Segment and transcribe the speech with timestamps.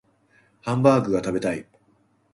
[0.63, 1.67] ハンバーグが食べたい